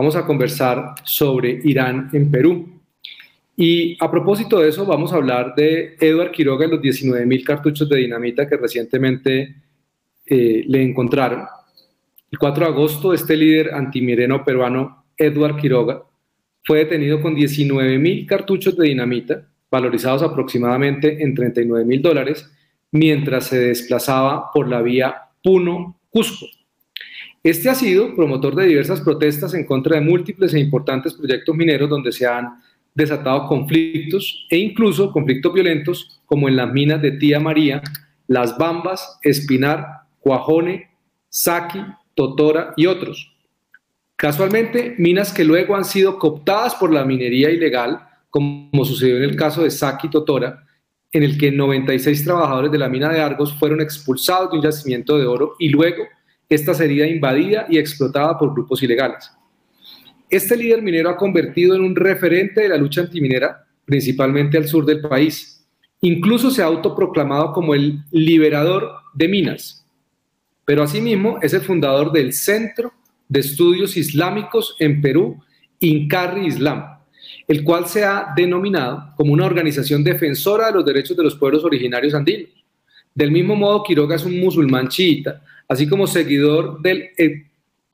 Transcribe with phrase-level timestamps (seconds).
[0.00, 2.80] vamos a conversar sobre Irán en Perú.
[3.54, 7.44] Y a propósito de eso, vamos a hablar de Edward Quiroga y los 19 mil
[7.44, 9.56] cartuchos de dinamita que recientemente
[10.24, 11.44] eh, le encontraron.
[12.30, 16.02] El 4 de agosto, este líder antimireno peruano, Edward Quiroga,
[16.64, 22.50] fue detenido con 19 mil cartuchos de dinamita, valorizados aproximadamente en 39 mil dólares,
[22.90, 26.46] mientras se desplazaba por la vía Puno-Cusco.
[27.42, 31.88] Este ha sido promotor de diversas protestas en contra de múltiples e importantes proyectos mineros
[31.88, 32.60] donde se han
[32.94, 37.80] desatado conflictos e incluso conflictos violentos como en las minas de Tía María,
[38.26, 40.90] Las Bambas, Espinar, Cuajone,
[41.30, 41.80] Saki,
[42.14, 43.34] Totora y otros.
[44.16, 49.36] Casualmente, minas que luego han sido cooptadas por la minería ilegal, como sucedió en el
[49.36, 50.66] caso de Saki Totora,
[51.10, 55.16] en el que 96 trabajadores de la mina de Argos fueron expulsados de un yacimiento
[55.16, 56.04] de oro y luego
[56.50, 59.30] esta sería invadida y explotada por grupos ilegales.
[60.28, 64.84] Este líder minero ha convertido en un referente de la lucha antiminera, principalmente al sur
[64.84, 65.64] del país.
[66.00, 69.86] Incluso se ha autoproclamado como el liberador de minas.
[70.64, 72.92] Pero asimismo es el fundador del Centro
[73.28, 75.40] de Estudios Islámicos en Perú,
[75.78, 76.84] Incarri Islam,
[77.46, 81.64] el cual se ha denominado como una organización defensora de los derechos de los pueblos
[81.64, 82.50] originarios andinos.
[83.14, 87.10] Del mismo modo, Quiroga es un musulmán chiita, así como seguidor del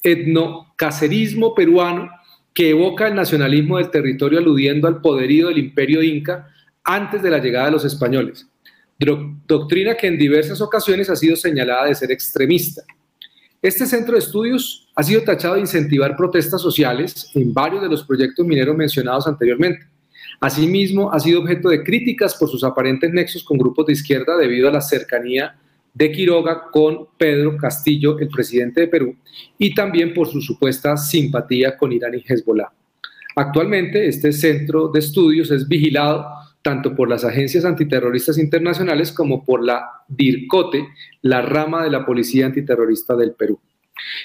[0.03, 2.11] etnocacerismo peruano
[2.55, 6.49] que evoca el nacionalismo del territorio aludiendo al poderío del imperio inca
[6.83, 8.49] antes de la llegada de los españoles,
[9.47, 12.81] doctrina que en diversas ocasiones ha sido señalada de ser extremista.
[13.61, 18.05] Este centro de estudios ha sido tachado de incentivar protestas sociales en varios de los
[18.05, 19.87] proyectos mineros mencionados anteriormente.
[20.41, 24.67] Asimismo, ha sido objeto de críticas por sus aparentes nexos con grupos de izquierda debido
[24.67, 25.59] a la cercanía
[25.97, 29.17] de Quiroga con Pedro Castillo, el presidente de Perú,
[29.57, 32.71] y también por su supuesta simpatía con Irán y Hezbollah.
[33.35, 36.27] Actualmente, este centro de estudios es vigilado
[36.61, 40.87] tanto por las agencias antiterroristas internacionales como por la DIRCOTE,
[41.23, 43.59] la rama de la Policía Antiterrorista del Perú.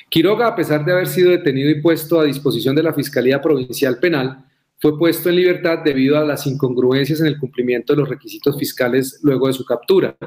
[0.10, 3.98] Quiroga, a pesar de haber sido detenido y puesto a disposición de la Fiscalía Provincial
[3.98, 4.44] Penal,
[4.78, 9.20] fue puesto en libertad debido a las incongruencias en el cumplimiento de los requisitos fiscales
[9.24, 10.18] luego de su captura.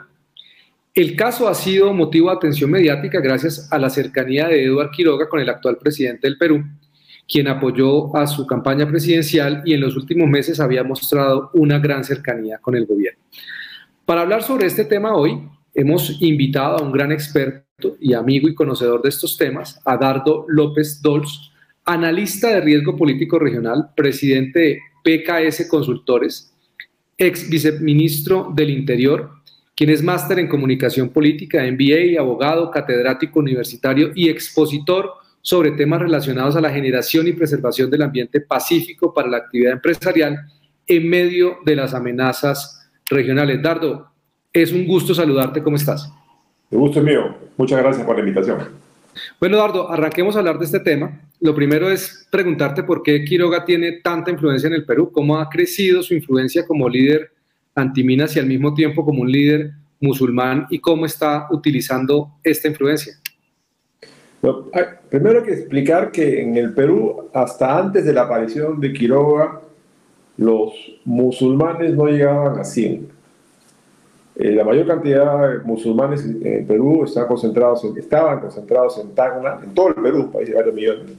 [0.95, 5.29] El caso ha sido motivo de atención mediática gracias a la cercanía de Eduard Quiroga
[5.29, 6.63] con el actual presidente del Perú,
[7.29, 12.05] quien apoyó a su campaña presidencial y en los últimos meses había mostrado una gran
[12.05, 13.21] cercanía con el gobierno.
[14.05, 15.43] Para hablar sobre este tema hoy,
[15.75, 20.45] hemos invitado a un gran experto y amigo y conocedor de estos temas, a Dardo
[20.47, 21.51] López Dols,
[21.85, 26.55] analista de riesgo político regional, presidente de PKS Consultores,
[27.19, 29.43] ex viceministro del Interior,
[29.77, 35.11] quien es máster en comunicación política, MBA, abogado, catedrático universitario y expositor
[35.43, 40.39] sobre temas relacionados a la generación y preservación del ambiente pacífico para la actividad empresarial
[40.87, 43.61] en medio de las amenazas regionales.
[43.63, 44.09] Dardo,
[44.53, 46.11] es un gusto saludarte, ¿cómo estás?
[46.71, 48.59] El gusto es mío, muchas gracias por la invitación.
[49.39, 51.21] Bueno, Dardo, arranquemos a hablar de este tema.
[51.41, 55.49] Lo primero es preguntarte por qué Quiroga tiene tanta influencia en el Perú, cómo ha
[55.51, 57.34] crecido su influencia como líder
[57.75, 63.15] antiminas y al mismo tiempo como un líder musulmán y cómo está utilizando esta influencia?
[65.09, 69.63] primero hay que explicar que en el Perú, hasta antes de la aparición de Quiroga,
[70.37, 70.75] los
[71.07, 73.09] musulmanes no llegaban a 100.
[74.37, 79.73] Eh, la mayor cantidad de musulmanes en Perú concentrados en, estaban concentrados en Tacna, en
[79.73, 81.17] todo el Perú, país de varios millones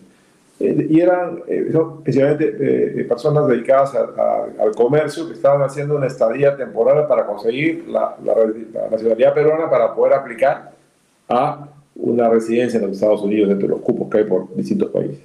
[0.58, 2.56] eh, y eran eh, especialmente
[3.02, 8.16] eh, personas dedicadas al comercio que estaban haciendo una estadía temporal para conseguir la,
[8.90, 10.72] nacionalidad peruana para poder aplicar
[11.28, 15.20] a una residencia en los Estados Unidos entre los cupos que hay por distintos países.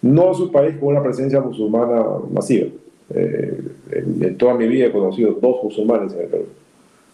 [0.00, 2.68] No es un país con una presencia musulmana masiva.
[3.10, 6.46] en, toda mi vida he conocido dos musulmanes en el Perú.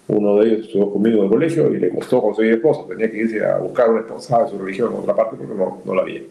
[0.09, 2.83] Uno de ellos estuvo conmigo en el colegio y le costó conseguir esposa.
[2.89, 5.79] Tenía que irse a buscar una esposa de su religión en otra parte porque no,
[5.85, 6.23] no la había.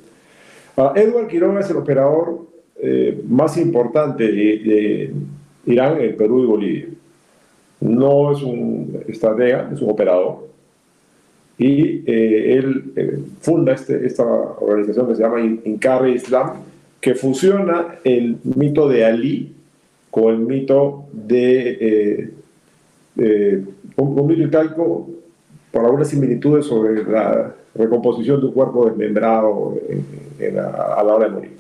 [0.96, 2.48] Edward Quiroga es el operador
[2.82, 5.12] eh, más importante de,
[5.66, 6.88] Irán en Perú y Bolivia.
[7.82, 10.48] No es un estratega, es un operador.
[11.58, 16.62] Y eh, él eh, funda este, esta organización que se llama Inkari Islam,
[17.02, 19.54] que fusiona el mito de Ali
[20.10, 22.32] con el mito de
[23.98, 25.10] un, mito itaico
[25.72, 29.76] por algunas similitudes sobre la recomposición de un cuerpo desmembrado
[30.98, 31.52] a la hora de morir.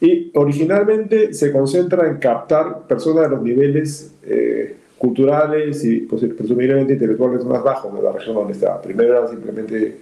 [0.00, 6.94] Y originalmente se concentra en captar personas de los niveles eh, culturales y pues, presumiblemente
[6.94, 8.80] intelectuales más bajos de la región donde estaba.
[8.80, 9.96] Primero eran simplemente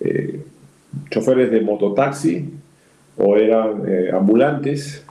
[0.00, 0.40] eh,
[1.10, 2.50] choferes de mototaxi
[3.16, 5.04] o eran eh, ambulantes,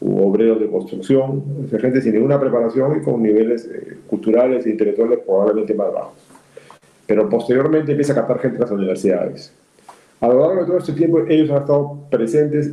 [0.00, 1.42] u obreros de construcción,
[1.78, 6.29] gente sin ninguna preparación y con niveles eh, culturales e intelectuales probablemente más bajos.
[7.10, 9.52] Pero posteriormente empieza a captar gente en las universidades.
[10.20, 12.70] A lo largo de todo este tiempo ellos han estado presentes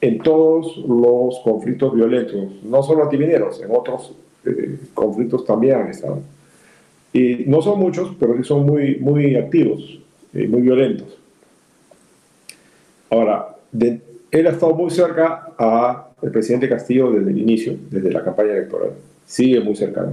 [0.00, 4.14] en todos los conflictos violentos, no solo antimineros, en otros
[4.46, 6.20] eh, conflictos también han estado.
[7.12, 10.00] Y no son muchos, pero sí son muy, muy activos
[10.32, 11.18] y muy violentos.
[13.10, 18.52] Ahora, él ha estado muy cerca al presidente Castillo desde el inicio, desde la campaña
[18.52, 18.92] electoral.
[19.26, 20.12] Sigue muy cercano.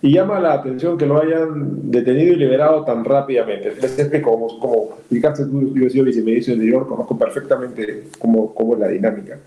[0.00, 3.72] Y llama la atención que lo hayan detenido y liberado tan rápidamente.
[3.82, 8.54] Es que como, como explicaste tú, yo he sido viceministro del Interior, conozco perfectamente cómo,
[8.54, 9.38] cómo es la dinámica.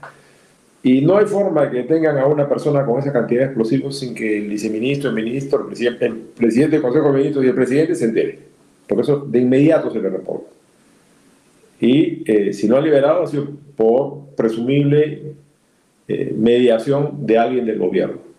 [0.83, 3.99] Y no hay forma de que tengan a una persona con esa cantidad de explosivos
[3.99, 7.47] sin que el viceministro, el ministro, el presidente, el presidente del Consejo de Ministros y
[7.47, 8.39] el presidente se entere.
[8.87, 10.49] Porque eso de inmediato se le reporta.
[11.79, 15.33] Y eh, si no ha liberado, ha sido por presumible
[16.07, 18.30] eh, mediación de alguien del gobierno.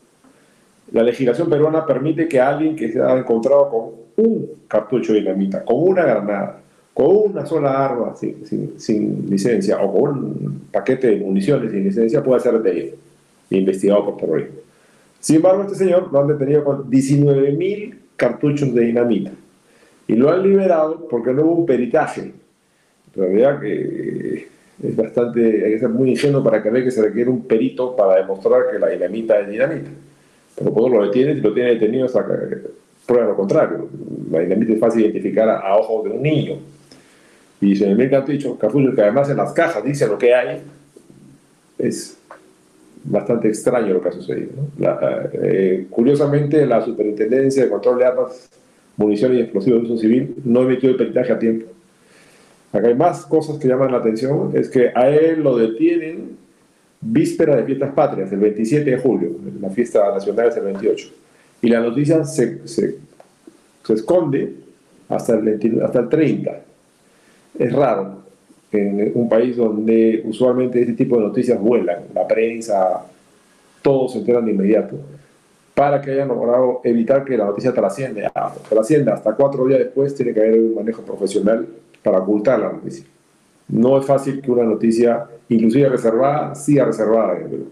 [0.93, 5.65] La legislación peruana permite que alguien que se ha encontrado con un cartucho de dinamita,
[5.65, 6.61] con una granada,
[6.93, 12.23] con una sola arma sin, sin, licencia o con un paquete de municiones sin licencia
[12.23, 12.97] pueda ser detenido
[13.51, 14.57] e investigado por terrorismo.
[15.19, 19.31] Sin embargo, este señor lo han detenido con 19.000 cartuchos de dinamita
[20.07, 22.33] y lo han liberado porque no hubo un peritaje.
[23.15, 24.49] En realidad que
[24.83, 28.17] es bastante, hay que ser muy ingenuo para creer que se requiere un perito para
[28.17, 29.91] demostrar que la dinamita es dinamita.
[30.57, 32.59] Pero cuando lo detiene, y lo tiene detenido hasta que
[33.07, 33.89] prueba lo contrario.
[34.31, 36.57] La dinamita es fácil identificar a, ojos de un niño.
[37.61, 40.61] Y se me ha dicho, Carfullo, que además en las cajas dice lo que hay,
[41.79, 42.19] es
[43.05, 44.53] bastante extraño lo que ha sucedido.
[45.43, 48.51] Eh, curiosamente, la Superintendencia de Control de Armas,
[48.97, 51.67] Municiones y Explosivos de Uso Civil no emitió el peritaje a tiempo.
[52.73, 56.37] Acá hay más cosas que llaman la atención, es que a él lo detienen
[57.03, 61.09] víspera de fiestas patrias, el 27 de julio, la fiesta nacional es el 28.
[61.61, 62.97] Y la noticia se, se,
[63.83, 64.55] se esconde
[65.09, 66.61] hasta el, hasta el 30.
[67.59, 68.23] Es raro
[68.73, 73.05] en un país donde usualmente este tipo de noticias vuelan, la prensa,
[73.83, 74.97] todos se enteran de inmediato,
[75.75, 78.33] para que hayan logrado evitar que la noticia trascienda.
[78.69, 81.67] Trascienda hasta cuatro días después, tiene que haber un manejo profesional
[82.03, 83.05] para ocultar la noticia.
[83.69, 87.69] No es fácil que una noticia, inclusive reservada, siga reservada en el Perú.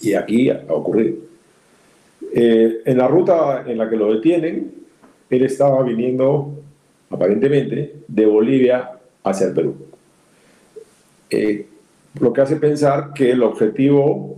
[0.00, 1.16] Y aquí ha ocurrido.
[2.32, 4.72] Eh, en la ruta en la que lo detienen,
[5.30, 6.52] él estaba viniendo,
[7.10, 8.90] aparentemente, de Bolivia
[9.24, 9.76] hacia el Perú.
[11.30, 11.66] Eh,
[12.20, 14.36] lo que hace pensar que el objetivo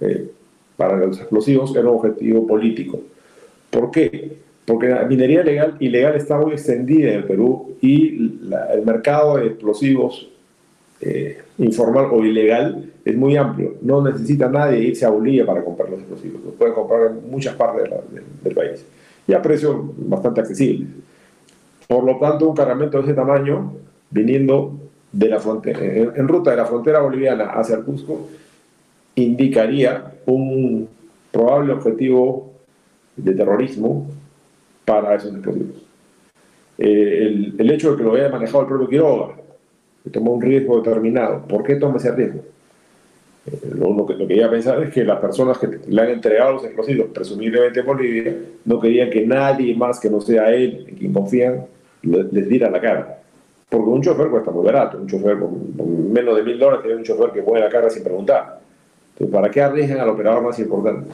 [0.00, 0.30] eh,
[0.76, 3.00] para los explosivos era un objetivo político.
[3.70, 4.40] ¿Por qué?
[4.70, 8.16] porque la minería legal, ilegal está muy extendida en el Perú y
[8.72, 10.29] el mercado de explosivos
[11.00, 13.74] eh, informal o ilegal es muy amplio.
[13.82, 16.42] No necesita nadie irse a Bolivia para comprar los explosivos.
[16.44, 17.90] Los pueden comprar en muchas partes
[18.42, 18.84] del país
[19.26, 20.88] y a precios bastante accesibles.
[21.86, 23.72] Por lo tanto, un cargamento de ese tamaño,
[24.10, 24.78] viniendo
[25.12, 28.28] de la frontera, en, ruta de la frontera boliviana hacia el Cusco,
[29.14, 30.88] indicaría un
[31.32, 32.52] probable objetivo
[33.16, 34.06] de terrorismo
[34.84, 35.82] para esos explosivos.
[36.78, 39.34] Eh, el, hecho de que lo haya manejado el propio Quiroga,
[40.02, 42.40] que tomó un riesgo determinado, ¿por qué toma ese riesgo?
[43.46, 46.64] Eh, lo, que, lo que pensar es que las personas que le han entregado los
[46.64, 51.12] explosivos, presumiblemente en Bolivia, no querían que nadie más que no sea él, en quien
[51.12, 51.66] confían,
[52.02, 53.22] les diera la cara.
[53.68, 57.04] Porque un chofer cuesta muy barato, un chofer con, menos de mil dólares tiene un
[57.04, 58.60] chofer que pone la cara sin preguntar.
[59.12, 61.10] Entonces, ¿para qué arriesgan al operador más importante?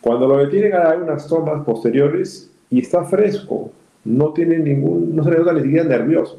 [0.00, 3.70] Cuando lo detienen hay unas tomas posteriores, y está fresco,
[4.04, 6.38] no tiene ningún, no se le nota ni siquiera nervioso.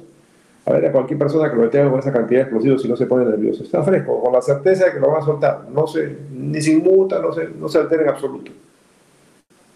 [0.65, 2.95] A ver, a cualquier persona que lo tenga con esa cantidad de explosivos, si no
[2.95, 5.87] se pone nervioso, está fresco, con la certeza de que lo va a soltar, no
[5.87, 8.51] se, ni se inmuta, no se, no se altera en absoluto.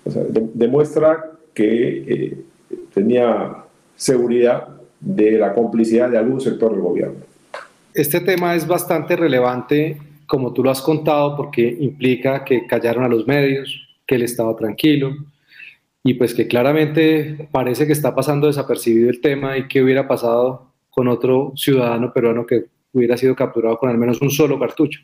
[0.06, 2.38] O sea, demuestra que eh,
[2.94, 3.64] tenía
[3.96, 4.68] seguridad
[5.00, 7.16] de la complicidad de algún sector del gobierno.
[7.94, 9.98] Este tema es bastante relevante,
[10.28, 14.56] como tú lo has contado, porque implica que callaron a los medios, que él estaba
[14.56, 15.14] tranquilo,
[16.04, 20.73] y pues que claramente parece que está pasando desapercibido el tema y que hubiera pasado
[20.94, 25.00] con otro ciudadano peruano que hubiera sido capturado con al menos un solo cartucho.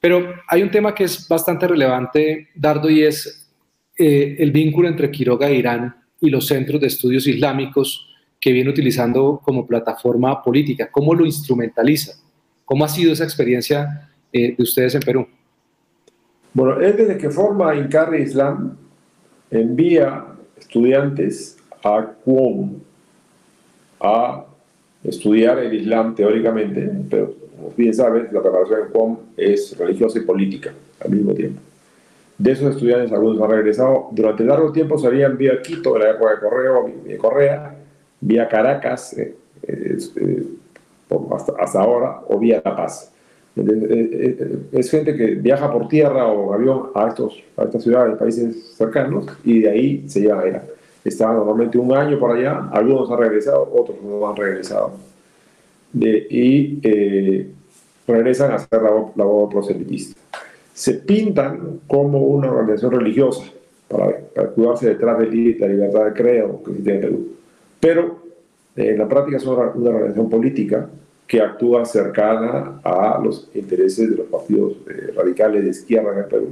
[0.00, 3.48] Pero hay un tema que es bastante relevante, Dardo, y es
[3.96, 8.70] eh, el vínculo entre Quiroga e Irán y los centros de estudios islámicos que viene
[8.70, 10.90] utilizando como plataforma política.
[10.90, 12.12] ¿Cómo lo instrumentaliza?
[12.64, 15.26] ¿Cómo ha sido esa experiencia eh, de ustedes en Perú?
[16.52, 18.76] Bueno, es desde que forma Incarri Islam
[19.50, 22.80] envía estudiantes a Qom
[24.00, 24.44] a
[25.04, 30.22] estudiar el Islam teóricamente, pero como bien sabes, la preparación en COM es religiosa y
[30.22, 31.60] política al mismo tiempo.
[32.36, 34.08] De esos estudiantes, algunos han regresado.
[34.10, 37.76] Durante largo tiempo se habían vía Quito, de la época de Correo, de Correa,
[38.20, 39.36] vía Caracas, eh,
[39.68, 39.98] eh,
[41.32, 43.12] hasta, hasta, ahora, o vía La Paz.
[44.72, 49.26] Es gente que viaja por tierra o avión a, estos, a estas ciudades, países cercanos,
[49.44, 50.64] y de ahí se llevan allá.
[51.04, 54.92] Estaban normalmente un año por allá, algunos han regresado, otros no han regresado.
[55.92, 57.50] De, y eh,
[58.06, 60.18] regresan a hacer la labor proselitista.
[60.72, 63.44] Se pintan como una organización religiosa
[63.86, 67.28] para, para cuidarse detrás de la libertad de credo que existe en Perú.
[67.78, 68.18] Pero
[68.74, 70.88] eh, en la práctica es una, una organización política
[71.26, 76.24] que actúa cercana a los intereses de los partidos eh, radicales de izquierda en el
[76.26, 76.48] Perú.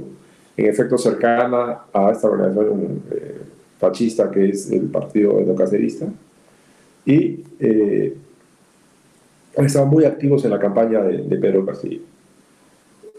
[0.55, 3.41] En efecto, cercana a esta organización eh,
[3.83, 6.07] fascista que es el Partido Endocacerista.
[7.05, 8.15] Y eh,
[9.57, 12.01] han estado muy activos en la campaña de, Pedro Castillo.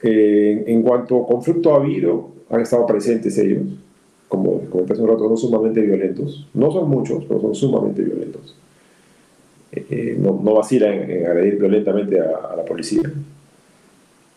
[0.02, 3.62] en cuanto a conflicto ha habido, han estado presentes ellos,
[4.28, 6.46] como comenté hace un rato, son sumamente violentos.
[6.54, 8.56] No son muchos, pero son sumamente violentos.
[9.70, 13.12] Eh, no, no, vacila en, agredir violentamente a, la policía.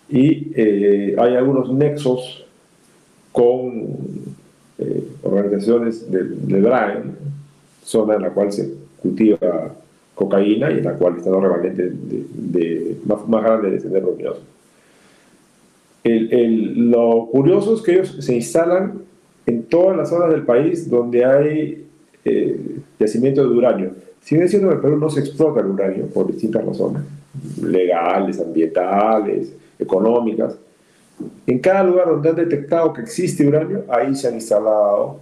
[0.10, 2.46] Y eh, hay algunos nexos
[3.31, 4.37] con
[4.79, 6.22] eh, organizaciones de
[6.62, 7.15] Brian,
[7.84, 9.74] zona en la cual se cultiva
[10.15, 11.91] cocaína y en la cual están los remanentes
[12.51, 14.41] de, más, más, grandes de Sendero Luminoso.
[16.03, 19.01] El, el, lo curioso es que ellos se instalan
[19.46, 21.84] en todas las zonas del país donde hay
[23.00, 23.91] yacimiento de uranio
[24.27, 27.01] Sigue diciendo que en Perú no se explota el uranio por distintas razones,
[27.63, 30.57] legales, ambientales, económicas.
[31.46, 35.20] En cada lugar donde han detectado que existe uranio, ahí se han instalado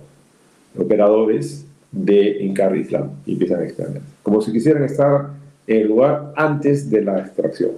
[0.77, 5.29] operadores de Incar Islam y empiezan a extraer, como si quisieran estar
[5.67, 7.71] en el lugar antes de la extracción.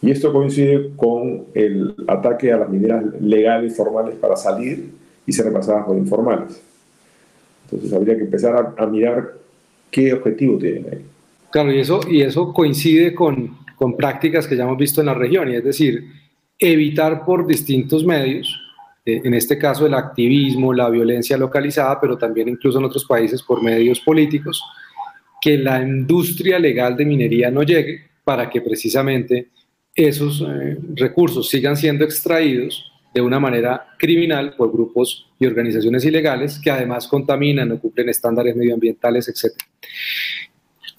[0.00, 4.90] Y esto coincide con el ataque a las mineras legales formales para salir
[5.26, 6.60] y ser repasadas por informales.
[7.64, 9.34] Entonces habría que empezar a, a mirar
[9.90, 11.04] qué objetivo tienen ahí.
[11.50, 15.14] Claro, y eso, y eso coincide con, con prácticas que ya hemos visto en la
[15.14, 16.04] región, y es decir,
[16.58, 18.60] evitar por distintos medios,
[19.04, 23.42] eh, en este caso el activismo, la violencia localizada, pero también incluso en otros países
[23.42, 24.62] por medios políticos,
[25.40, 29.48] que la industria legal de minería no llegue para que precisamente
[29.94, 36.58] esos eh, recursos sigan siendo extraídos de una manera criminal por grupos y organizaciones ilegales
[36.58, 39.54] que además contaminan, no cumplen estándares medioambientales, etc.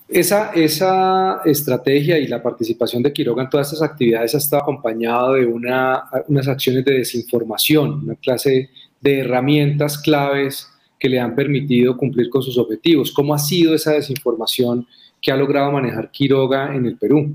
[0.10, 5.34] Esa, esa estrategia y la participación de Quiroga en todas estas actividades ha estado acompañado
[5.34, 8.70] de una, unas acciones de desinformación, una clase
[9.02, 13.12] de herramientas claves que le han permitido cumplir con sus objetivos.
[13.12, 14.88] ¿Cómo ha sido esa desinformación
[15.22, 17.34] que ha logrado manejar Quiroga en el Perú?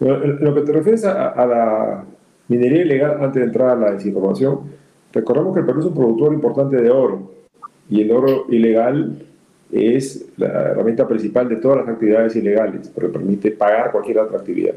[0.00, 2.06] lo que te refieres a la
[2.50, 4.72] Minería ilegal, antes de entrar a la desinformación,
[5.12, 7.30] recordemos que el Perú es un productor importante de oro
[7.88, 9.24] y el oro ilegal
[9.72, 14.74] es la herramienta principal de todas las actividades ilegales, porque permite pagar cualquier otra actividad.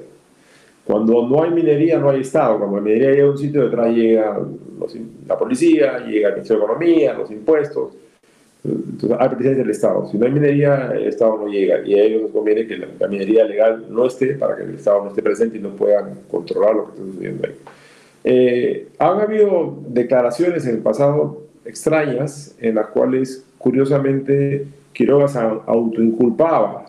[0.85, 2.57] Cuando no hay minería, no hay Estado.
[2.57, 4.38] Cuando la minería llega a un sitio, detrás llega
[5.27, 7.93] la policía, llega el Ministerio de Economía, los impuestos.
[8.65, 10.07] Entonces hay presencia del Estado.
[10.07, 11.85] Si no hay minería, el Estado no llega.
[11.85, 15.03] Y a ellos les conviene que la, minería legal no esté para que el Estado
[15.03, 17.55] no esté presente y no puedan controlar lo que está sucediendo ahí.
[18.25, 26.86] Eh, han habido declaraciones en el pasado extrañas en las cuales, curiosamente, Quiroga se autoinculpaba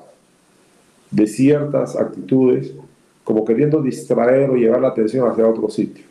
[1.10, 2.74] de ciertas actitudes,
[3.22, 6.04] como queriendo distraer o llevar la atención hacia otro sitio,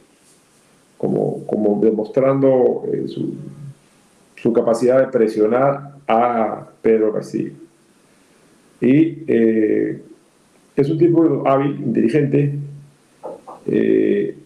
[0.98, 7.54] como, como demostrando eh, su capacidad de presionar a Pedro Castillo.
[8.84, 10.02] Y eh,
[10.76, 12.54] es un tipo hábil, inteligente,
[13.66, 14.38] eh,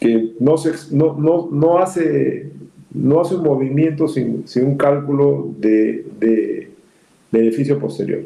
[0.00, 2.50] que no, se, no, no, no, hace,
[2.94, 6.70] no hace un movimiento sin, sin un cálculo de, de,
[7.30, 8.20] beneficio posterior.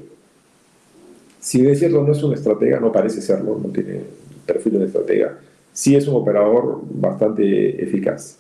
[1.41, 4.03] Si es cierto, no es un estratega, no parece serlo, no tiene
[4.45, 5.39] perfil de estratega,
[5.73, 8.39] sí es un operador bastante eficaz.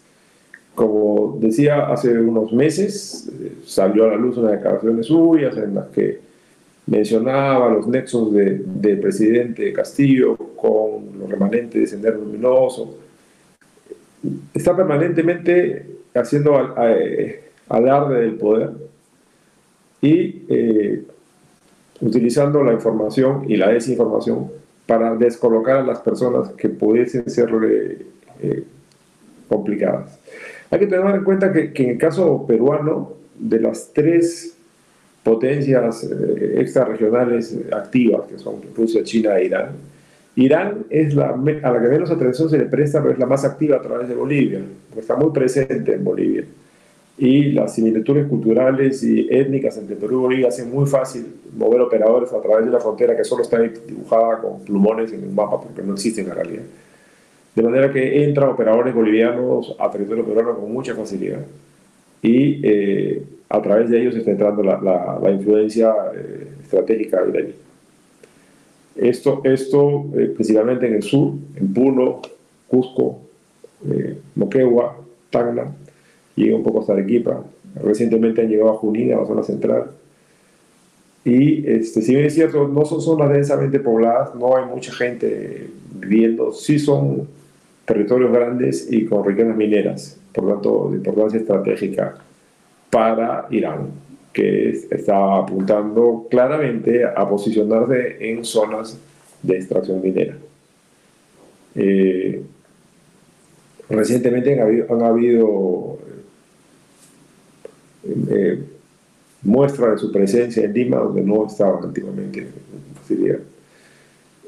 [0.74, 5.86] Como decía, hace unos meses eh, salió a la luz una declaraciones suyas en las
[5.88, 6.20] que
[6.86, 12.94] mencionaba los nexos del de presidente Castillo con los remanentes de Sendero Luminoso.
[14.52, 18.70] Está permanentemente haciendo eh, alarde del poder
[20.00, 21.02] y eh,
[22.00, 24.50] utilizando la información y la desinformación
[24.86, 27.48] para descolocar a las personas que pudiesen ser
[29.48, 30.18] complicadas.
[30.70, 34.56] Hay que tener en cuenta que, en el caso peruano, de las tres
[35.22, 39.70] potencias eh, extrarregionales activas, que son Rusia, China e Irán.
[40.38, 43.44] Irán es la, a la que menos atención se le presta, pero es la más
[43.44, 46.44] activa a través de Bolivia, porque está muy presente en Bolivia.
[47.18, 51.26] Y las similitudes culturales y étnicas entre Perú y Bolivia hacen muy fácil
[51.56, 55.30] mover operadores a través de la frontera que solo está dibujada con plumones en el
[55.30, 56.62] mapa, porque no existe en la realidad.
[57.56, 61.40] De manera que entran operadores bolivianos a territorio peruano con mucha facilidad.
[62.22, 67.54] Y eh, a través de ellos está entrando la, la, influencia eh, estratégica iraní.
[68.98, 72.20] Esto, esto eh, principalmente en el sur, en Puno,
[72.66, 73.20] Cusco,
[74.34, 74.96] Moquegua,
[75.30, 75.72] Tacna,
[76.34, 77.44] llega un poco hasta Arequipa.
[77.82, 79.92] Recientemente han llegado a Junín, a la zona central.
[81.24, 85.68] Y este, si bien es cierto, no son zonas densamente pobladas, no hay mucha gente
[85.94, 87.28] viviendo, sí son
[87.84, 92.16] territorios grandes y con riquezas mineras, por lo tanto, de importancia estratégica
[92.90, 93.88] para Irán,
[94.38, 98.96] que está apuntando claramente a posicionarse en zonas
[99.42, 100.36] de extracción minera.
[101.74, 102.40] Eh,
[103.90, 105.98] recientemente han habido,
[108.04, 108.62] eh,
[109.42, 112.38] muestras de su presencia en Lima, donde no estaban antiguamente
[113.10, 113.48] en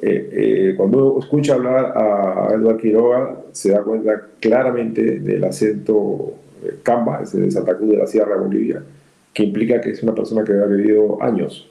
[0.02, 6.34] eh, cuando escucha hablar a Eduardo Quiroga, se da cuenta claramente del acento
[6.84, 8.82] Camba, ese de Santa Cruz de la Sierra Bolivia,
[9.32, 11.68] que implica que es una persona que ha vivido años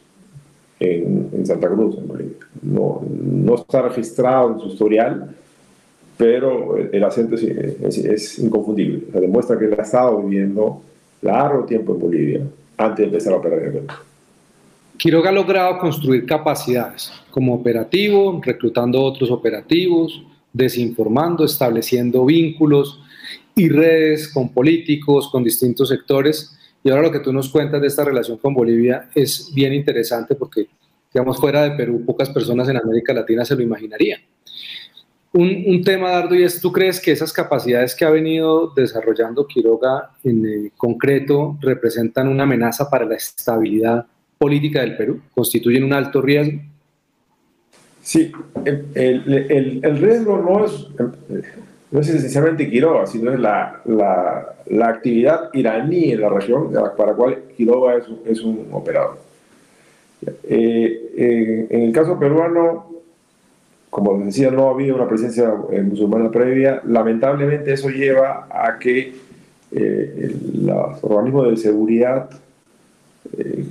[0.80, 2.38] en, Santa Cruz, en Bolivia.
[2.62, 5.36] No, no, está registrado en su historial,
[6.18, 9.08] pero el acento es, es, inconfundible.
[9.20, 10.82] demuestra que él ha estado viviendo
[11.22, 12.42] largo tiempo en Bolivia
[12.78, 13.88] antes de empezar a operar en el
[14.98, 23.00] Quiroga ha logrado construir capacidades como operativo, reclutando otros operativos, desinformando, estableciendo vínculos
[23.56, 26.59] y redes con políticos, con distintos sectores.
[26.84, 30.36] Y ahora lo que tú nos cuentas de esta relación con Bolivia es bien interesante
[30.36, 30.68] porque,
[31.14, 34.22] digamos, fuera de Perú, pocas personas en América Latina se lo imaginarían.
[35.32, 40.10] Un, tema, Dardo, y es, ¿tú crees que esas capacidades que ha venido desarrollando Quiroga
[40.24, 44.08] en concreto representan una amenaza para la estabilidad
[44.40, 45.22] política del Perú?
[45.36, 46.60] ¿Constituyen un alto riesgo?
[48.02, 48.32] Sí,
[48.66, 50.88] el, el, riesgo no es,
[51.92, 57.12] no es esencialmente Quiroga, sino es la, la, la, actividad iraní en la región para
[57.12, 59.18] la cual Quiroga es, es un operador.
[60.44, 62.86] Eh, en, el caso peruano,
[63.90, 66.82] como les decía, no ha habido una presencia eh, musulmana previa.
[66.86, 69.16] Lamentablemente eso lleva a que
[69.72, 72.30] eh, los organismos de seguridad
[73.38, 73.66] eh,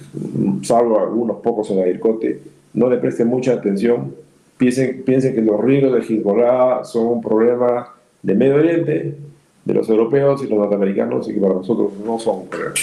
[0.63, 2.41] salvo algunos pocos en la IRCOTE,
[2.75, 4.15] no le presten mucha atención,
[4.57, 9.17] piensen, piensen que los ríos de Hezbollah son un problema de Medio Oriente,
[9.65, 12.75] de los europeos y los norteamericanos, y que para nosotros no son un problema.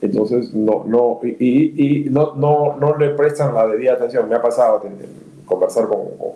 [0.00, 4.28] Entonces, no, no, y, y no, no, no, le prestan la debida atención.
[4.28, 4.82] Me ha pasado
[5.44, 6.32] conversar con, con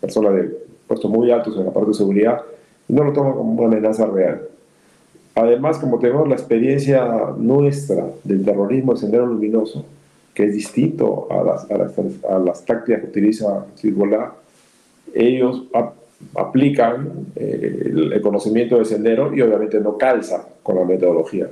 [0.00, 2.42] personas de puestos muy altos en la parte de seguridad
[2.88, 4.42] y no lo toman como una amenaza real.
[5.34, 9.84] Además, como tenemos la experiencia nuestra del terrorismo de sendero luminoso,
[10.32, 14.32] que es distinto a las, a las, tácticas que utiliza Hezbollah,
[15.14, 15.64] ellos
[16.34, 21.48] aplican eh, el, conocimiento del sendero y obviamente no calza con la metodología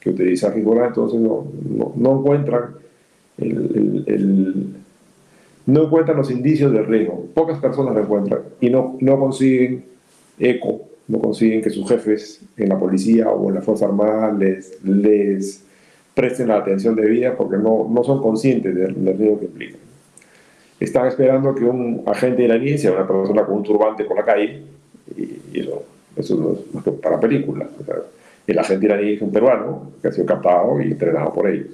[0.00, 1.46] que utiliza Hezbollah, entonces no,
[1.96, 2.74] no, encuentran
[5.66, 7.26] no encuentran los indicios de riesgo.
[7.34, 9.84] Pocas personas lo encuentran y no, no consiguen
[10.38, 14.82] eco no consiguen que sus jefes en la policía o en la Fuerza Armada les,
[14.84, 15.62] les
[16.14, 19.78] presten la atención debida porque no, no son conscientes del, riesgo que implica.
[20.84, 24.62] Están esperando que un agente iraní sea una persona con un turbante por la calle
[25.16, 25.82] y, eso,
[26.14, 27.68] eso no es para películas.
[28.46, 31.68] el agente iraní es un peruano que ha sido captado y entrenado por ellos.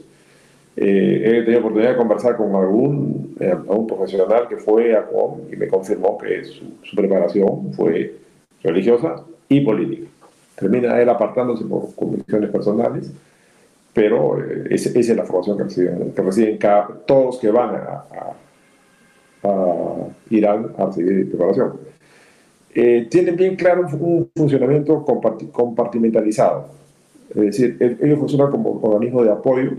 [0.77, 3.57] Eh, he tenido oportunidad de conversar con algún, eh,
[3.89, 8.15] profesional que fue a COM y me confirmó que su, su preparación fue
[8.63, 10.09] religiosa y política.
[10.55, 13.13] Termina él apartándose por convicciones personales,
[13.93, 18.05] pero eh, esa, es la formación que reciben, que reciben cada, todos que van a,
[20.31, 21.73] Irán a recibir preparación.
[22.75, 25.05] Eh, tienen bien claro un, funcionamiento
[25.53, 26.69] compartimentalizado,
[27.31, 29.73] es decir, ellos funcionan como organismo de apoyo.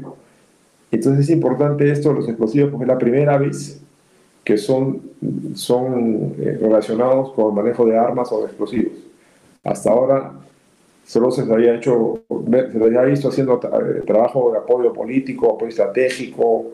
[0.92, 3.82] Entonces es importante esto, los explosivos, porque es la primera vez
[4.44, 5.02] que son,
[5.54, 8.94] son eh, relacionados con el manejo de armas o de explosivos.
[9.64, 10.34] Hasta ahora
[11.06, 16.66] solo se había hecho, se había visto haciendo eh, trabajo de apoyo político, apoyo estratégico,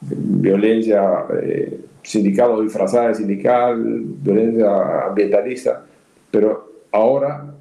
[0.00, 3.82] violencia eh, sindical o disfrazada de sindical,
[4.22, 5.84] violencia ambientalista,
[6.30, 7.52] pero ahora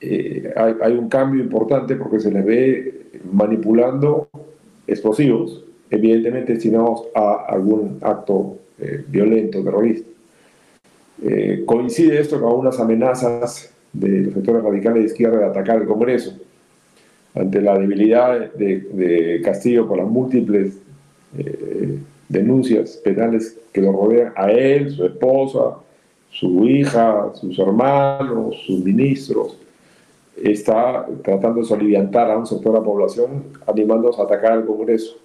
[0.00, 2.98] hay, hay, un cambio importante porque se les ve
[3.32, 4.28] manipulando
[4.86, 10.08] explosivos, evidentemente destinados a algún acto eh, violento, terrorista.
[11.22, 15.88] Eh, coincide esto con algunas amenazas de los sectores radicales de izquierda de atacar el
[15.88, 16.32] Congreso
[17.34, 20.78] ante la debilidad de, Castillo por las múltiples
[21.36, 25.76] eh, denuncias penales que lo rodean a él, su esposa,
[26.30, 29.58] su hija, sus hermanos, sus ministros,
[30.36, 35.16] está tratando de soliviantar a un sector de la población, animándolos a atacar al Congreso.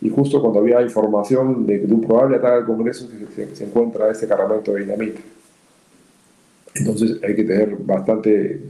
[0.00, 4.28] Y justo cuando había información de, un probable ataque al Congreso, se, se, encuentra este
[4.28, 5.20] cargamento de dinamita.
[6.74, 8.60] Entonces hay que tener bastante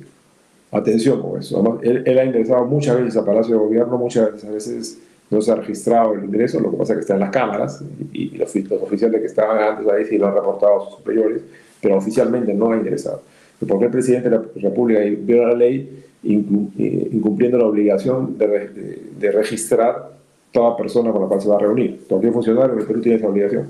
[0.70, 1.80] atención con eso.
[1.82, 4.98] él, ha ingresado muchas veces a Palacio de Gobierno, muchas veces
[5.30, 7.82] no se ha registrado el ingreso, lo que pasa es que está en las cámaras
[8.12, 11.42] y, los, oficiales que estaban antes ahí sí lo han reportado a sus superiores,
[11.80, 13.22] pero oficialmente no ha ingresado.
[13.66, 20.12] Porque el presidente de la República viola la ley eh, incumpliendo la obligación de, registrar
[20.52, 22.04] toda persona con la cual se va a reunir.
[22.08, 23.68] Cualquier funcionario en Perú tiene esa obligación.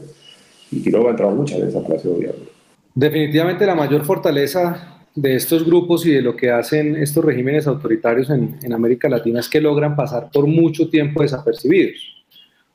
[0.70, 2.44] Y Quiroga ha entrado muchas veces a Palacio de Gobierno.
[2.94, 8.30] Definitivamente la mayor fortaleza de estos grupos y de lo que hacen estos regímenes autoritarios
[8.30, 12.24] en, América Latina es que logran pasar por mucho tiempo desapercibidos.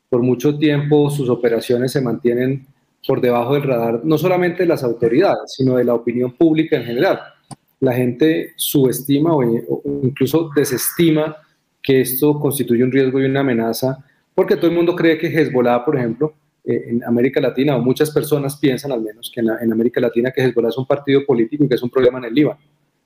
[0.10, 2.66] Por mucho tiempo sus operaciones se mantienen
[3.06, 6.86] por debajo del radar, no solamente de las autoridades, sino de la opinión pública en
[6.86, 7.20] general.
[7.80, 9.44] La gente subestima o,
[10.04, 11.36] incluso desestima
[11.82, 15.84] que esto constituye un riesgo y una amenaza, porque todo el mundo cree que Hezbollah,
[15.86, 16.34] por ejemplo,
[16.70, 20.44] eh, en América Latina, o muchas personas piensan al menos que en, América Latina que
[20.44, 22.60] Hezbollah es un partido político y que es un problema en el Líbano,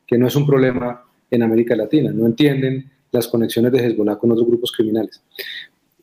[0.06, 4.32] que no es un problema en América Latina, no entienden las conexiones de Hezbollah con
[4.32, 5.24] otros grupos criminales.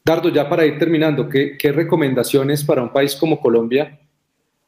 [0.02, 4.00] Dardo, ya para ir terminando, ¿qué, recomendaciones para un país como Colombia,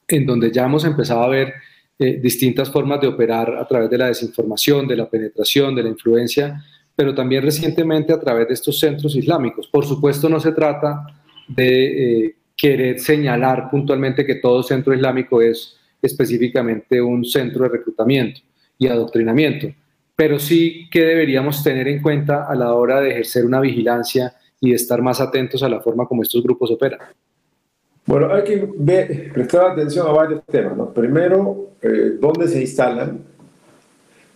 [0.06, 1.54] en donde ya hemos empezado a ver
[1.98, 5.88] eh, distintas formas de operar a través de la desinformación, de la penetración, de la
[5.88, 6.62] influencia,
[6.94, 9.66] pero también recientemente a través de estos centros islámicos?
[9.68, 11.06] Por supuesto, no se trata
[11.48, 18.40] de eh, querer señalar puntualmente que todo centro islámico es específicamente un centro de reclutamiento
[18.78, 19.66] y adoctrinamiento,
[20.14, 24.70] pero sí que deberíamos tener en cuenta a la hora de ejercer una vigilancia y
[24.70, 27.00] de estar más atentos a la forma como estos grupos operan.
[28.06, 28.58] Bueno, hay que
[29.34, 30.88] prestar atención a varios temas.
[30.94, 33.24] Primero, eh, dónde se instalan,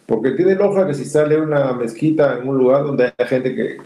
[0.05, 3.77] porque tiene lógica que se instale una mezquita en un lugar donde hay gente que,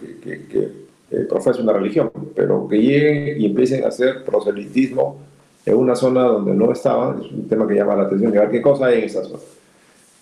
[0.48, 5.18] que eh, profesa una religión, pero que lleguen y empiecen a hacer proselitismo
[5.66, 8.50] en una zona donde no estaban, es un tema que llama la atención, y ver
[8.50, 9.40] qué cosa hay en esa zona.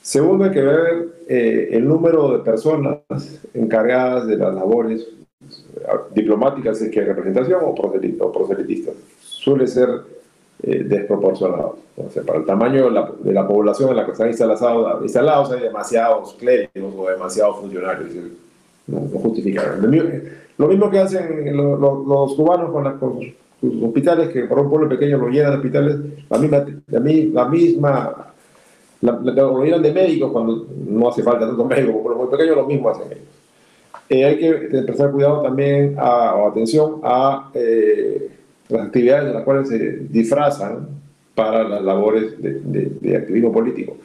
[0.03, 2.99] Segundo, hay que ver eh, el número de personas
[3.53, 5.07] encargadas de las labores
[6.15, 8.95] diplomáticas, es que hay representación o, proselitistas.
[9.21, 9.89] Suele ser
[10.63, 11.79] eh, desproporcionado.
[11.97, 15.03] O sea, para el tamaño de la, de la, población en la que están instalados,
[15.03, 18.11] instalados hay demasiados clérigos o demasiados funcionarios.
[18.87, 19.81] No, no justifican.
[20.59, 23.21] Lo mismo que hacen los, cubanos con,
[23.61, 25.97] sus hospitales, que por un pueblo pequeño lo llenan de hospitales,
[26.29, 28.33] la misma, la, misma
[29.01, 32.91] lo llenan de médicos cuando no hace falta tantos médicos, pueblo muy pequeño lo mismo
[32.91, 33.25] hacen ellos.
[34.09, 38.31] Eh, hay que prestar cuidado también o atención a eh,
[38.69, 40.89] las actividades de las cuales se disfrazan
[41.35, 43.97] para las labores de, activismo político.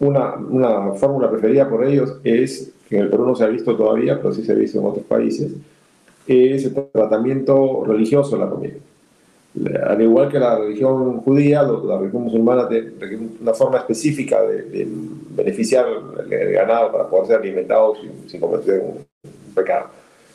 [0.00, 3.76] Una, una fórmula preferida por ellos es que en el Perú no se ha visto
[3.76, 5.52] todavía, pero sí se ha visto en otros países,
[6.26, 8.74] es el tratamiento religioso de la comida.
[9.86, 12.90] Al igual que la religión judía, la religión musulmana tiene
[13.40, 14.88] una forma específica de,
[15.30, 15.86] beneficiar
[16.28, 19.04] el ganado para poder ser alimentados sin, sin cometer un,
[19.54, 19.86] pecado.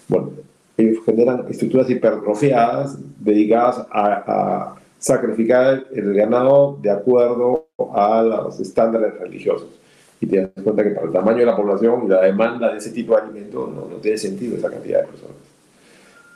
[0.08, 0.32] Bueno,
[0.78, 9.18] ellos generan estructuras hipertrofiadas dedicadas a, a sacrificar el ganado de acuerdo a los estándares
[9.18, 9.80] religiosos
[10.22, 12.78] y te das cuenta que para el tamaño de la población y la demanda de
[12.78, 15.36] ese tipo de alimentos no, no tiene sentido esa cantidad de personas.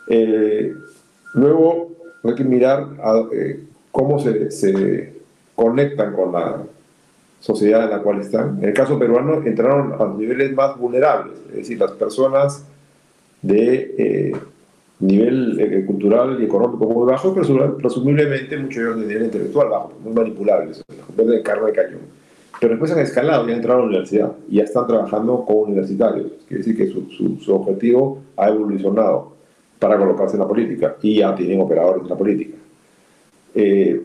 [0.08, 0.74] Eh,
[1.34, 1.92] luego
[2.24, 2.88] hay que mirar
[3.34, 5.22] eh, cómo se, se,
[5.56, 6.64] conectan con la
[7.40, 8.58] sociedad en la cual están.
[8.58, 12.66] En el caso peruano entraron a los niveles más vulnerables, es decir, las personas
[13.42, 14.32] de eh,
[15.08, 20.84] nivel cultural y económico muy bajo, pero presumiblemente muchos de nivel intelectual bajo, muy manipulables,
[21.16, 22.24] de carne de cañón
[22.64, 25.58] pero después han escalado y han entrado a la universidad y ya están trabajando con
[25.72, 26.32] universitarios.
[26.48, 29.34] Quiere decir que su, su, objetivo ha evolucionado
[29.80, 32.56] para colocarse en la política y ya tienen operadores en la política.
[33.54, 34.02] Eh,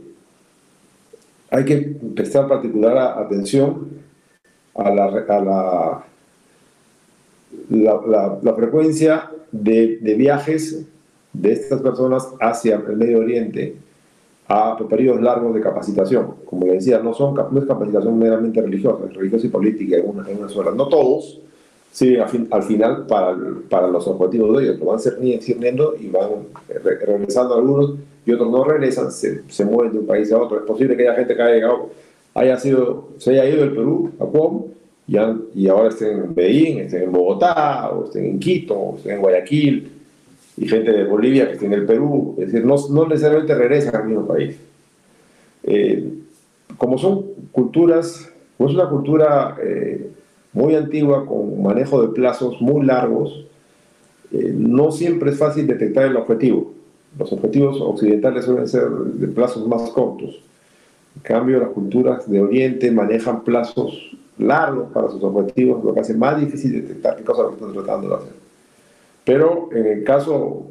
[1.50, 1.76] hay que
[2.16, 3.90] prestar particular atención
[4.74, 6.04] a la, a la,
[7.70, 10.86] la, frecuencia de, de viajes
[11.32, 13.76] de estas personas hacia el Medio Oriente
[14.48, 16.34] a periodos largos de capacitación.
[16.46, 20.08] Como le decía, no, son, no es capacitación meramente religiosa, es religiosa y política en
[20.08, 20.70] una, en una sola.
[20.70, 21.40] No todos,
[21.92, 23.36] sí, al, final para,
[23.68, 26.30] para, los objetivos de ellos, lo van sirviendo y van
[26.82, 27.94] regresando algunos
[28.24, 30.58] y otros no regresan, se, se, mueven de un país a otro.
[30.58, 31.90] Es posible que haya gente que haya llegado,
[32.34, 34.64] haya sido, se haya ido del Perú a Cuom
[35.08, 39.20] y, ahora estén en Medellín, estén en Bogotá, o estén en Quito, o estén en
[39.22, 39.90] Guayaquil,
[40.58, 42.34] y gente de Bolivia que esté en el Perú.
[42.38, 44.58] Es decir, no, no necesariamente regresan al mismo país.
[45.62, 46.12] Eh,
[46.76, 50.10] como son culturas, como es una cultura eh,
[50.52, 53.46] muy antigua, con manejo de plazos muy largos,
[54.30, 56.74] eh, no siempre es fácil detectar el objetivo.
[57.18, 60.38] Los objetivos occidentales suelen ser de plazos más cortos.
[61.16, 66.14] En cambio, las culturas de Oriente manejan plazos largos para sus objetivos, lo que hace
[66.14, 68.32] más difícil detectar qué cosa están tratando de hacer.
[69.24, 70.66] Pero en el caso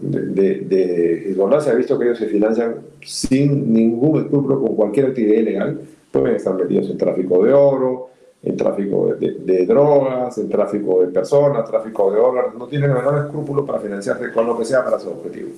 [0.00, 5.06] de, de, Hezbollah se ha visto que ellos se financian sin ningún escrúpulo con cualquier
[5.06, 5.80] actividad ilegal.
[6.10, 8.08] Pueden estar metidos en tráfico de oro,
[8.42, 13.24] en tráfico de, drogas, en tráfico de personas, tráfico de dólares, no tienen el menor
[13.24, 15.50] escrúpulo para financiarse con lo que sea para su objetivo.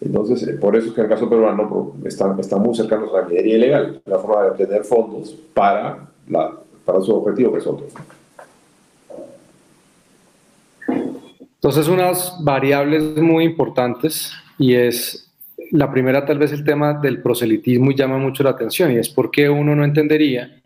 [0.00, 3.22] Entonces, eh, por eso es que en el caso peruano están, están muy cercanos a
[3.22, 6.52] la minería ilegal, la forma de obtener fondos para, la,
[6.84, 7.86] para su objetivo que es otro.
[11.54, 15.32] Entonces, unas variables muy importantes y es
[15.70, 19.08] la primera tal vez el tema del proselitismo y llama mucho la atención y es
[19.08, 20.60] por qué uno no entendería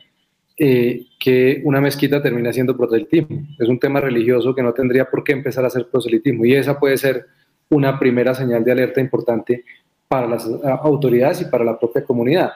[0.56, 3.46] eh, que una mezquita termina siendo proselitismo.
[3.58, 6.78] Es un tema religioso que no tendría por qué empezar a ser proselitismo y esa
[6.78, 7.26] puede ser
[7.70, 9.64] una primera señal de alerta importante
[10.08, 10.48] para las
[10.82, 12.52] autoridades y para la propia comunidad.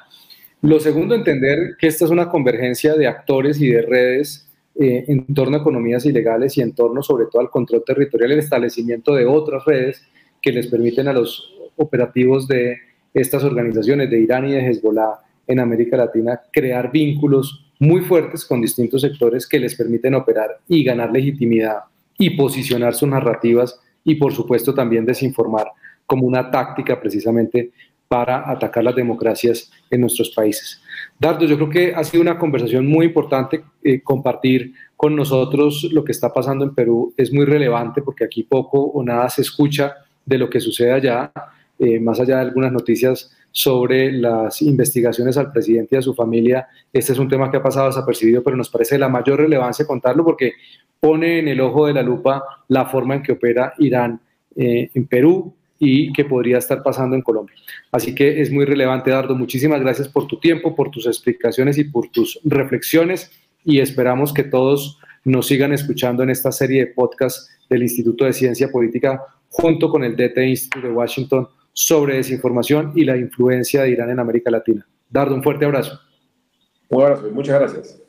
[0.63, 4.49] Lo segundo, entender que esta es una convergencia de actores y de redes
[4.79, 8.39] eh, en torno a economías ilegales y en torno sobre todo al control territorial el
[8.39, 10.03] establecimiento de otras redes
[10.41, 12.77] que les permiten a los operativos de
[13.13, 18.63] estas organizaciones de Irán y de Hezbollah en América Latina crear vínculos muy fuertes con
[18.63, 21.79] distintos sectores que les permiten operar y ganar legitimidad
[22.17, 25.67] y posicionar sus narrativas y por supuesto también desinformar
[26.07, 27.73] como una táctica precisamente
[28.13, 30.83] para atacar las democracias en nuestros países.
[31.19, 33.65] Dardo, yo creo que ha sido una conversación muy importante.
[33.83, 38.43] Eh, compartir con nosotros lo que está pasando en Perú es muy relevante porque aquí
[38.43, 39.95] poco o nada se escucha
[40.27, 41.33] de lo que sucede allá,
[41.79, 46.69] eh, más allá de algunas noticias sobre las investigaciones al presidente y a su familia.
[46.93, 49.87] Este es un tema que ha pasado desapercibido, pero nos parece de la mayor relevancia
[49.87, 50.53] contarlo porque
[51.01, 54.21] pone en el ojo de la lupa la forma en que opera Irán
[54.55, 57.57] eh, en Perú y que podría estar pasando en Colombia.
[57.91, 59.35] Así que es muy relevante, Dardo.
[59.35, 63.33] Muchísimas gracias por tu tiempo, por tus explicaciones y por tus reflexiones
[63.65, 68.33] y esperamos que todos nos sigan escuchando en esta serie de podcasts del Instituto de
[68.33, 73.91] Ciencia Política junto con el DT Institute de Washington sobre desinformación y la influencia de
[73.91, 74.87] Irán en América Latina.
[75.11, 75.99] Dardo, un fuerte abrazo.
[76.91, 78.02] Un abrazo y muchas gracias.